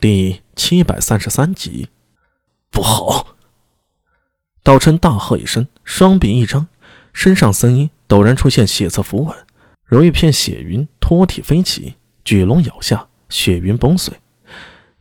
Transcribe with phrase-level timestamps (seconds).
[0.00, 1.90] 第七百三十三集，
[2.70, 3.36] 不好！
[4.62, 6.68] 道琛大喝一声，双臂一张，
[7.12, 9.36] 身上僧衣陡然出现血色符文，
[9.84, 14.14] 如一片血云脱体飞起，巨龙咬下，血云崩碎。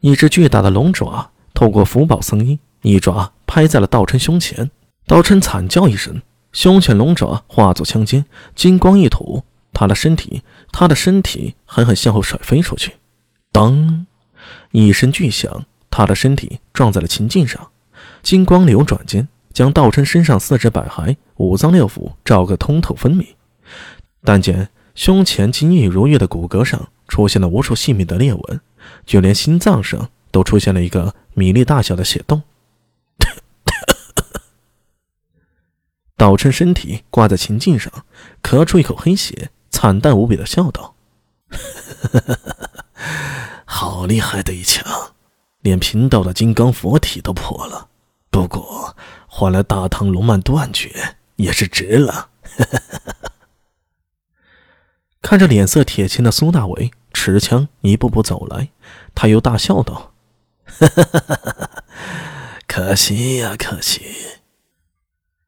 [0.01, 4.69] 一只巨大的龙爪透过符宝僧衣，一爪拍在了道琛胸前。
[5.07, 6.21] 道琛惨叫一声，
[6.51, 10.43] 凶犬龙爪化作枪尖，金光一吐，他的身体，
[10.73, 12.97] 他的身体狠狠向后甩飞出去，
[13.53, 14.05] 当。
[14.71, 17.69] 一声巨响，他的身体撞在了琴颈上，
[18.21, 23.27] 金光流转间，将道琛身上四肢百骸、五脏六腑照个通透分明。
[24.23, 28.61] 但见胸前金玉如玉的骨骼上出现了无数细密的裂纹，
[29.05, 32.41] 就连心脏上都出现了一个米粒大小的血洞。
[36.17, 38.03] 道琛身体挂在琴颈上，
[38.43, 40.95] 咳出一口黑血，惨淡无比的笑道。
[43.79, 44.83] 好厉害的一枪，
[45.61, 47.87] 连贫道的金刚佛体都破了。
[48.29, 48.93] 不过
[49.25, 52.27] 换来大唐龙脉断绝也是值了。
[55.23, 58.67] 看着脸色铁青的苏大伟，持枪一步步走来，
[59.15, 60.11] 他又大笑道
[62.67, 64.01] ：“可惜呀，可惜！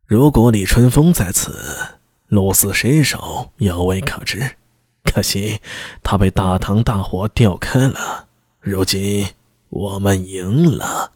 [0.05, 4.55] 如果李春风在此，鹿死谁手，犹未可知。”
[5.03, 5.59] 可惜，
[6.03, 8.27] 他被大唐大火吊开了。
[8.59, 9.27] 如今
[9.69, 11.11] 我们赢了。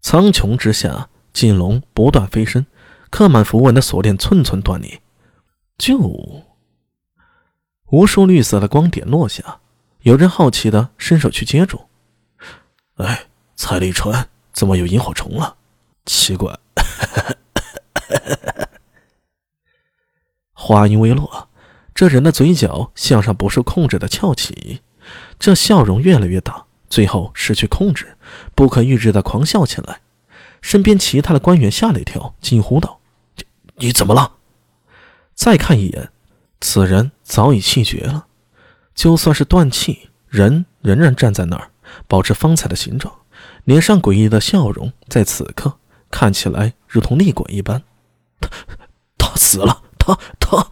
[0.00, 2.66] 苍穹之下，金龙不断飞升，
[3.10, 5.02] 刻满符文的锁链寸寸断裂。
[5.78, 6.44] 就，
[7.86, 9.60] 无数绿色的光点落下，
[10.02, 11.88] 有人好奇的伸手去接住。
[12.96, 15.56] 哎，彩丽川怎么有萤火虫了？
[16.06, 16.58] 奇怪。
[20.52, 21.49] 话音未落。
[22.00, 24.80] 这人的嘴角向上不受控制的翘起，
[25.38, 28.16] 这笑容越来越大，最后失去控制，
[28.54, 30.00] 不可预知的狂笑起来。
[30.62, 33.00] 身边其他的官员吓了一跳，惊呼道
[33.36, 33.44] ：“你
[33.88, 34.36] 你怎么了？”
[35.36, 36.10] 再看一眼，
[36.62, 38.28] 此人早已气绝了。
[38.94, 41.70] 就算是断气，人仍然站在那儿，
[42.08, 43.14] 保持方才的形状，
[43.64, 45.76] 脸上诡异的笑容在此刻
[46.10, 47.82] 看起来如同厉鬼一般。
[48.40, 48.48] 他
[49.18, 50.66] 他死了，他他。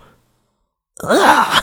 [1.01, 1.63] 啊！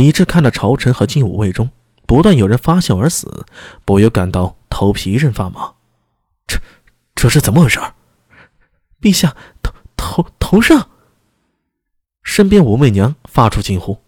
[0.00, 1.68] 李治看着朝臣和禁武卫中
[2.06, 3.44] 不断有人发笑而死，
[3.84, 5.74] 不由感到头皮一阵发麻。
[6.46, 6.58] 这
[7.14, 7.78] 这是怎么回事？
[9.02, 10.88] 陛下头头头上，
[12.22, 13.98] 身边武媚娘发出惊呼。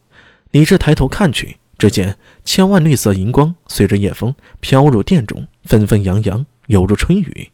[0.53, 7.53] 李治抬头看去，只见千万绿色银光随着夜风飘入殿中，纷纷扬扬，犹如春雨。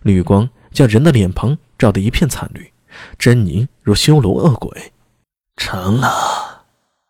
[0.00, 2.72] 绿光将人的脸庞照得一片惨绿。
[3.18, 4.94] 狰狞如修罗恶鬼，
[5.58, 6.10] 成了，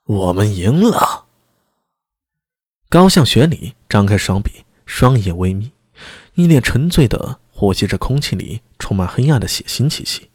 [0.06, 1.26] 我们赢了。
[2.88, 5.72] 高向玄礼张开双臂，双眼微眯，
[6.34, 10.30] 一脸沉醉的呼吸着空气里充满黑暗的血腥气息。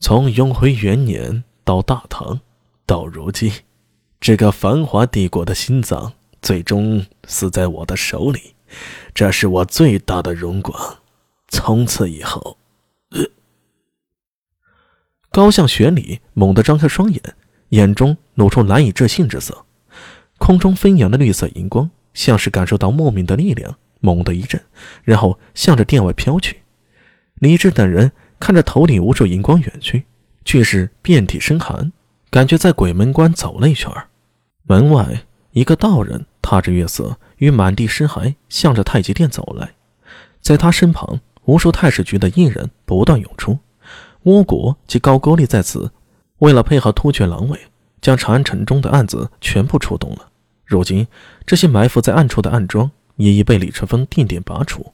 [0.00, 2.40] 从永徽元年到大唐，
[2.86, 3.52] 到如今，
[4.18, 8.54] 这个繁华帝国的心脏最终死在我的手里，
[9.14, 10.98] 这是我最大的荣光。
[11.48, 12.56] 从此以后。
[15.30, 17.36] 高向雪里猛地张开双眼，
[17.74, 19.64] 眼中露出难以置信之色。
[20.38, 24.60] 空中飞扬的绿色荧光，像是感受到莫名的力量，猛地一震，
[25.02, 26.62] 然后向着殿外飘去。
[27.36, 30.04] 李治等人看着头顶无数荧光远去，
[30.44, 31.92] 却是遍体生寒，
[32.30, 33.90] 感觉在鬼门关走了一圈。
[34.64, 39.72] 门外，一个道人踏着月色与满地尸骸，向着太极殿走来。
[40.40, 43.58] 在他身旁，无数太史局的艺人不断涌出。
[44.24, 45.90] 倭国及高句丽在此，
[46.44, 47.58] 为了配合突厥狼尾，
[48.02, 50.28] 将长安城中的案子全部出动了。
[50.66, 51.06] 如今，
[51.46, 54.92] 这些埋伏在暗处的暗桩也已被李淳风定点拔除。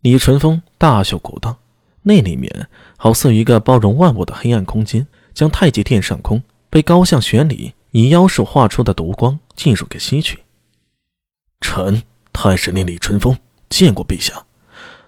[0.00, 1.54] 李淳风大袖鼓荡，
[2.00, 2.66] 那里面
[2.96, 10.38] 好似一个包容万物的黑暗空间，将太极殿上空被高向玄里以妖术画出的毒光尽数给吸去。
[11.60, 12.02] 臣
[12.32, 13.36] 太史令李淳风
[13.68, 14.46] 见过陛下，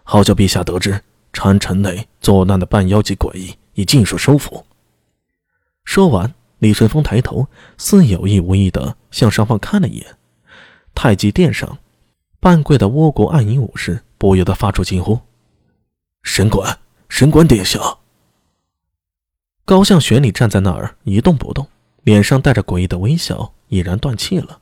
[0.02, 1.02] 好叫陛下得知。
[1.32, 4.66] 长安城内作乱的半妖及诡异已尽数收服。
[5.90, 10.16] 说完，李淳风抬头，似有意无意地向上方看了一眼。
[10.94, 11.78] 太极殿上，
[12.38, 15.18] 半跪的倭国暗影武士不由得发出惊呼
[16.22, 16.78] ：“神官，
[17.08, 17.80] 神官殿下！”
[19.66, 21.66] 高向玄礼站在那儿一动不动，
[22.04, 24.60] 脸上带着诡异的微笑，已然断气了。